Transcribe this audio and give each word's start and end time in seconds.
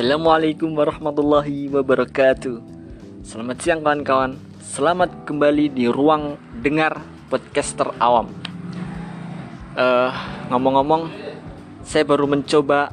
Assalamualaikum 0.00 0.80
warahmatullahi 0.80 1.68
wabarakatuh. 1.68 2.56
Selamat 3.20 3.60
siang 3.60 3.84
kawan-kawan. 3.84 4.32
Selamat 4.64 5.12
kembali 5.28 5.76
di 5.76 5.92
ruang 5.92 6.40
dengar 6.64 7.04
podcaster 7.28 7.84
awam. 8.00 8.32
Uh, 9.76 10.08
Ngomong-ngomong 10.48 11.12
Saya 11.84 12.08
baru 12.08 12.24
mencoba 12.24 12.88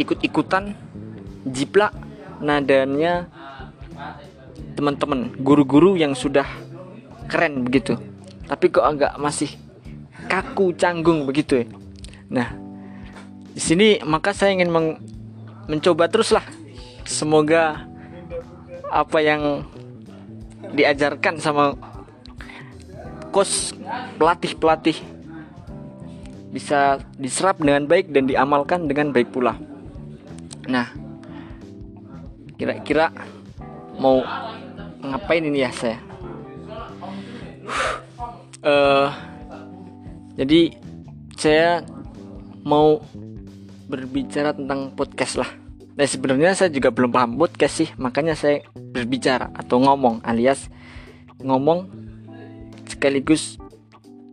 ikut-ikutan 0.00 0.72
Jiplak 1.44 1.92
nadanya 2.40 3.28
teman-teman 4.80 5.36
guru-guru 5.44 6.00
yang 6.00 6.16
sudah 6.16 6.48
keren 7.28 7.68
begitu 7.68 8.00
tapi 8.48 8.72
kok 8.72 8.88
agak 8.88 9.12
masih 9.20 9.60
kaku 10.24 10.72
canggung 10.72 11.28
begitu 11.28 11.60
ya. 11.60 11.66
Nah 12.32 12.48
di 13.52 13.60
sini 13.60 14.00
maka 14.08 14.32
saya 14.32 14.56
ingin 14.56 14.72
meng 14.72 15.19
mencoba 15.70 16.10
terus 16.10 16.34
lah 16.34 16.42
semoga 17.06 17.86
apa 18.90 19.18
yang 19.22 19.62
diajarkan 20.74 21.38
sama 21.38 21.78
kos 23.30 23.74
pelatih 24.18 24.58
pelatih 24.58 24.98
bisa 26.50 26.98
diserap 27.14 27.62
dengan 27.62 27.86
baik 27.86 28.10
dan 28.10 28.26
diamalkan 28.26 28.90
dengan 28.90 29.14
baik 29.14 29.30
pula. 29.30 29.54
Nah 30.66 30.90
kira-kira 32.58 33.14
mau 34.02 34.26
ngapain 34.98 35.46
ini 35.46 35.62
ya 35.62 35.70
saya? 35.70 35.98
Uh, 38.60 39.08
jadi 40.34 40.74
saya 41.38 41.86
mau 42.66 43.00
berbicara 43.88 44.52
tentang 44.52 44.92
podcast 44.92 45.40
lah 45.40 45.59
Nah 46.00 46.08
sebenarnya 46.08 46.56
saya 46.56 46.72
juga 46.72 46.88
belum 46.88 47.12
paham 47.12 47.36
podcast 47.36 47.84
sih, 47.84 47.92
makanya 48.00 48.32
saya 48.32 48.64
berbicara 48.72 49.52
atau 49.52 49.84
ngomong 49.84 50.24
alias 50.24 50.72
ngomong 51.44 51.92
sekaligus 52.88 53.60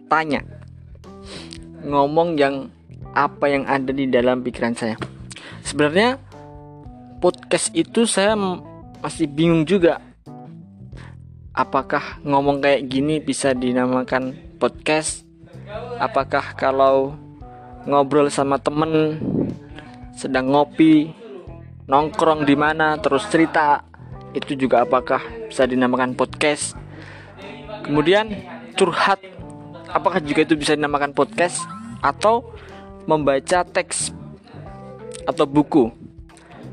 tanya. 0.08 0.48
Ngomong 1.84 2.40
yang 2.40 2.72
apa 3.12 3.52
yang 3.52 3.68
ada 3.68 3.92
di 3.92 4.08
dalam 4.08 4.48
pikiran 4.48 4.80
saya. 4.80 4.96
Sebenarnya 5.60 6.16
podcast 7.20 7.76
itu 7.76 8.08
saya 8.08 8.40
masih 9.04 9.28
bingung 9.28 9.68
juga. 9.68 10.00
Apakah 11.52 12.24
ngomong 12.24 12.64
kayak 12.64 12.88
gini 12.88 13.20
bisa 13.20 13.52
dinamakan 13.52 14.56
podcast? 14.56 15.28
Apakah 16.00 16.56
kalau 16.56 17.20
ngobrol 17.84 18.32
sama 18.32 18.56
temen 18.56 19.20
sedang 20.16 20.48
ngopi 20.56 21.27
nongkrong 21.88 22.44
di 22.44 22.54
mana 22.54 23.00
terus 23.00 23.26
cerita. 23.32 23.82
Itu 24.36 24.54
juga 24.60 24.84
apakah 24.84 25.24
bisa 25.48 25.64
dinamakan 25.64 26.14
podcast. 26.14 26.76
Kemudian 27.88 28.30
curhat. 28.76 29.24
Apakah 29.88 30.20
juga 30.20 30.44
itu 30.44 30.60
bisa 30.60 30.76
dinamakan 30.76 31.16
podcast? 31.16 31.64
Atau 32.04 32.54
membaca 33.08 33.64
teks 33.64 34.12
atau 35.24 35.48
buku. 35.48 35.90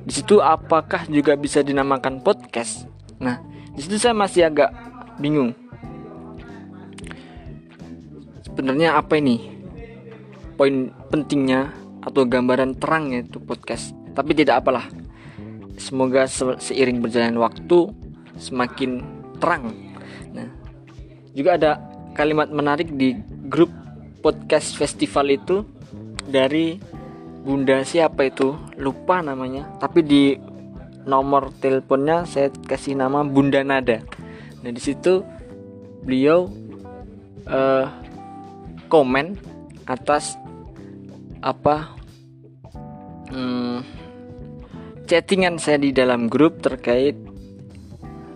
Di 0.04 0.20
situ 0.20 0.42
apakah 0.42 1.06
juga 1.06 1.38
bisa 1.38 1.62
dinamakan 1.62 2.20
podcast? 2.20 2.84
Nah 3.22 3.40
di 3.72 3.80
situ 3.80 3.96
saya 3.96 4.12
masih 4.12 4.50
agak 4.50 4.74
bingung. 5.22 5.54
Sebenarnya 8.44 8.98
apa 8.98 9.16
ini? 9.16 9.54
Poin 10.54 10.90
pentingnya 11.10 11.74
atau 12.02 12.26
gambaran 12.26 12.76
terangnya 12.78 13.26
itu 13.26 13.38
podcast. 13.42 13.94
Tapi 14.14 14.30
tidak 14.36 14.62
apalah 14.62 14.86
semoga 15.84 16.24
seiring 16.56 17.04
berjalan 17.04 17.36
waktu 17.36 17.92
semakin 18.40 19.04
terang. 19.36 19.68
Nah, 20.32 20.48
juga 21.36 21.60
ada 21.60 21.72
kalimat 22.16 22.48
menarik 22.48 22.88
di 22.96 23.12
grup 23.52 23.68
podcast 24.24 24.80
festival 24.80 25.28
itu 25.28 25.68
dari 26.24 26.80
Bunda 27.44 27.84
siapa 27.84 28.24
itu? 28.24 28.56
Lupa 28.80 29.20
namanya. 29.20 29.68
Tapi 29.76 30.00
di 30.00 30.32
nomor 31.04 31.52
teleponnya 31.60 32.24
saya 32.24 32.48
kasih 32.48 32.96
nama 32.96 33.20
Bunda 33.20 33.60
Nada. 33.60 34.00
Nah 34.64 34.70
di 34.72 34.80
situ 34.80 35.20
beliau 36.00 36.48
uh, 37.44 37.84
komen 38.88 39.36
atas 39.84 40.40
apa 41.44 41.92
hmm, 43.28 43.84
chattingan 45.04 45.60
saya 45.60 45.80
di 45.80 45.90
dalam 45.92 46.26
grup 46.28 46.60
terkait 46.64 47.16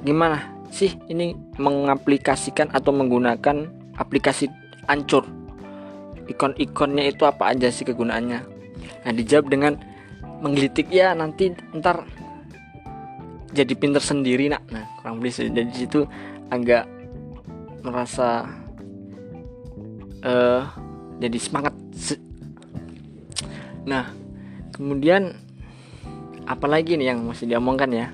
gimana 0.05 0.62
sih 0.69 0.95
ini 1.09 1.34
mengaplikasikan 1.56 2.71
atau 2.71 2.93
menggunakan 2.93 3.67
aplikasi 3.99 4.47
ancur 4.87 5.27
ikon-ikonnya 6.29 7.09
itu 7.09 7.25
apa 7.25 7.56
aja 7.56 7.73
sih 7.73 7.89
kegunaannya? 7.89 8.41
Nah 9.05 9.12
dijawab 9.17 9.49
dengan 9.49 9.81
menggelitik 10.45 10.93
ya 10.93 11.17
nanti 11.17 11.51
ntar 11.75 12.05
jadi 13.50 13.73
pinter 13.75 14.05
sendiri 14.05 14.53
nak. 14.53 14.69
Nah 14.69 14.85
kurang 15.00 15.19
lebih 15.19 15.33
jadi 15.35 15.73
situ 15.73 16.05
agak 16.53 16.85
merasa 17.81 18.45
uh, 20.23 20.62
jadi 21.19 21.39
semangat 21.41 21.75
nah 23.89 24.05
kemudian 24.77 25.33
apalagi 26.48 26.97
nih 26.97 27.12
yang 27.12 27.28
masih 27.28 27.44
diomongkan 27.44 27.92
ya. 27.92 28.09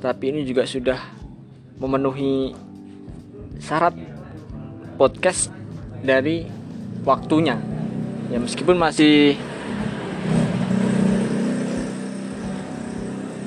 Tapi 0.00 0.24
ini 0.32 0.48
juga 0.48 0.64
sudah 0.64 0.96
memenuhi 1.76 2.56
syarat 3.60 3.92
podcast 4.96 5.52
dari 6.00 6.48
waktunya. 7.04 7.60
Ya 8.32 8.40
meskipun 8.40 8.80
masih 8.80 9.36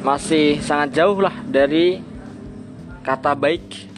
masih 0.06 0.64
sangat 0.64 0.96
jauh 0.96 1.20
lah 1.20 1.36
dari 1.44 2.00
kata 3.04 3.36
baik 3.36 3.92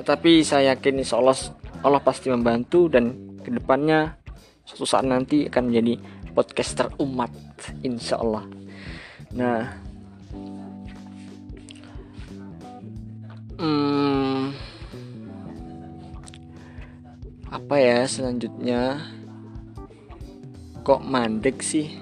tetapi 0.00 0.40
saya 0.40 0.72
yakin 0.72 1.04
insya 1.04 1.20
Allah 1.20 1.36
Allah 1.84 2.00
pasti 2.00 2.32
membantu 2.32 2.88
dan 2.88 3.36
ke 3.44 3.52
depannya 3.52 4.16
suatu 4.64 4.88
saat 4.88 5.04
nanti 5.04 5.52
akan 5.52 5.68
menjadi 5.68 6.00
podcaster 6.32 6.88
umat 7.04 7.28
insya 7.84 8.16
Allah 8.16 8.59
Nah, 9.30 9.62
hmm, 13.62 14.50
apa 17.46 17.74
ya 17.78 18.02
selanjutnya? 18.10 19.06
Kok 20.82 21.06
mandek 21.06 21.62
sih? 21.62 21.94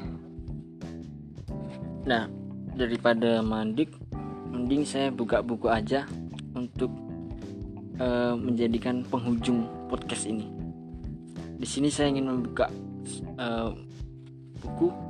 Nah, 2.08 2.32
daripada 2.72 3.44
mandek, 3.44 3.92
mending 4.48 4.88
saya 4.88 5.12
buka 5.12 5.44
buku 5.44 5.68
aja 5.68 6.08
untuk 6.56 6.88
uh, 8.00 8.32
menjadikan 8.40 9.04
penghujung 9.04 9.68
podcast 9.92 10.24
ini. 10.24 10.48
Di 11.60 11.68
sini 11.68 11.92
saya 11.92 12.08
ingin 12.08 12.32
membuka 12.32 12.72
uh, 13.36 13.76
buku 14.64 15.07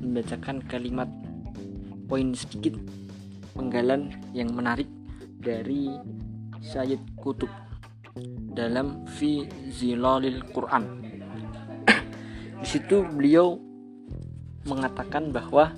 membacakan 0.00 0.62
kalimat 0.66 1.06
poin 2.08 2.32
sedikit 2.32 2.78
penggalan 3.52 4.14
yang 4.32 4.54
menarik 4.54 4.88
dari 5.38 5.92
Sayyid 6.62 7.18
Kutub 7.18 7.50
dalam 8.54 9.06
Fi 9.18 9.46
Zilalil 9.70 10.42
Quran. 10.50 10.84
Di 12.62 12.66
situ 12.66 13.06
beliau 13.06 13.58
mengatakan 14.66 15.30
bahwa 15.30 15.74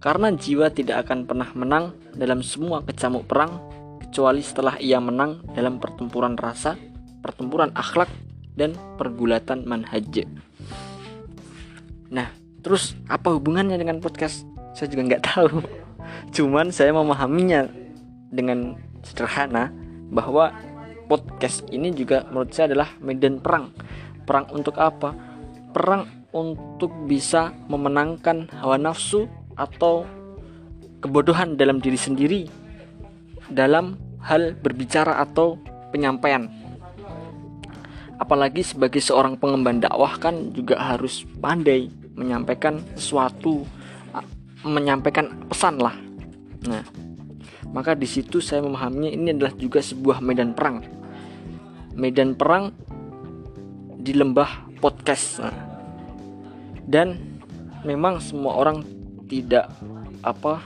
karena 0.00 0.32
jiwa 0.32 0.72
tidak 0.72 1.04
akan 1.04 1.28
pernah 1.28 1.50
menang 1.52 1.84
dalam 2.16 2.40
semua 2.40 2.80
kecamuk 2.80 3.28
perang 3.28 3.60
kecuali 4.00 4.40
setelah 4.40 4.80
ia 4.80 4.96
menang 4.96 5.44
dalam 5.52 5.76
pertempuran 5.76 6.40
rasa, 6.40 6.74
pertempuran 7.20 7.70
akhlak, 7.76 8.08
dan 8.56 8.74
pergulatan 8.96 9.68
manhaj. 9.68 10.24
Nah, 12.10 12.39
Terus 12.60 12.92
apa 13.08 13.32
hubungannya 13.32 13.80
dengan 13.80 14.04
podcast? 14.04 14.44
Saya 14.76 14.92
juga 14.92 15.08
nggak 15.08 15.24
tahu. 15.24 15.64
Cuman 16.36 16.68
saya 16.70 16.92
memahaminya 16.92 17.66
dengan 18.30 18.76
sederhana 19.00 19.72
bahwa 20.12 20.52
podcast 21.08 21.64
ini 21.72 21.90
juga 21.90 22.28
menurut 22.28 22.52
saya 22.52 22.70
adalah 22.70 22.92
medan 23.00 23.40
perang. 23.40 23.72
Perang 24.28 24.46
untuk 24.52 24.76
apa? 24.76 25.16
Perang 25.72 26.06
untuk 26.30 26.92
bisa 27.10 27.50
memenangkan 27.66 28.46
hawa 28.62 28.78
nafsu 28.78 29.26
atau 29.58 30.06
kebodohan 31.02 31.58
dalam 31.58 31.82
diri 31.82 31.98
sendiri 31.98 32.42
dalam 33.50 33.98
hal 34.22 34.54
berbicara 34.54 35.18
atau 35.18 35.58
penyampaian. 35.90 36.46
Apalagi 38.20 38.62
sebagai 38.62 39.00
seorang 39.00 39.40
pengemban 39.40 39.80
dakwah 39.80 40.20
kan 40.20 40.52
juga 40.52 40.76
harus 40.78 41.24
pandai 41.40 41.88
menyampaikan 42.14 42.82
sesuatu 42.98 43.66
menyampaikan 44.60 45.48
pesan 45.48 45.80
lah. 45.80 45.96
Nah 46.68 46.84
maka 47.70 47.94
di 47.94 48.06
situ 48.06 48.42
saya 48.42 48.66
memahaminya 48.66 49.10
ini 49.14 49.28
adalah 49.30 49.54
juga 49.54 49.78
sebuah 49.78 50.18
medan 50.18 50.52
perang. 50.52 50.82
Medan 51.94 52.34
perang 52.34 52.74
di 54.00 54.16
lembah 54.16 54.66
podcast. 54.82 55.44
Nah, 55.44 55.54
dan 56.88 57.20
memang 57.86 58.18
semua 58.18 58.58
orang 58.58 58.82
tidak 59.30 59.70
apa 60.26 60.58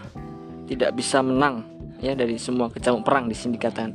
tidak 0.65 0.97
bisa 0.97 1.21
menang 1.21 1.63
ya 2.01 2.17
dari 2.17 2.41
semua 2.41 2.73
kecamuk 2.73 3.05
perang 3.05 3.29
di 3.29 3.37
sini 3.37 3.61
dikatakan. 3.61 3.93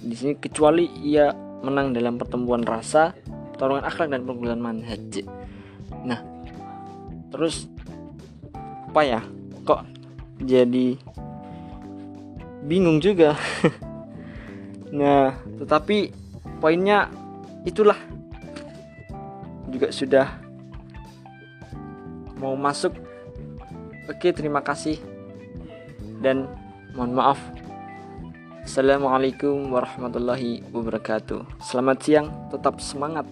Di 0.00 0.14
sini 0.16 0.32
kecuali 0.40 0.88
ia 1.04 1.28
menang 1.60 1.92
dalam 1.92 2.16
pertemuan 2.16 2.64
rasa 2.64 3.12
pertarungan 3.52 3.84
akhlak 3.84 4.08
dan 4.08 4.24
pergulatan 4.24 4.60
manhaj. 4.64 5.24
Nah 6.08 6.20
terus 7.34 7.66
apa 8.94 9.02
ya 9.02 9.20
kok 9.66 9.82
jadi 10.38 10.94
bingung 12.62 13.02
juga? 13.02 13.34
Nah 14.94 15.34
tetapi 15.58 16.14
poinnya 16.62 17.10
itulah. 17.66 17.98
Juga 19.66 19.90
sudah 19.90 20.38
mau 22.38 22.54
masuk. 22.54 22.94
Oke 24.06 24.30
terima 24.30 24.62
kasih. 24.62 25.02
Dan 26.22 26.46
mohon 26.94 27.18
maaf. 27.18 27.42
Assalamualaikum 28.62 29.74
warahmatullahi 29.74 30.62
wabarakatuh. 30.70 31.42
Selamat 31.58 31.98
siang, 31.98 32.30
tetap 32.54 32.78
semangat 32.78 33.26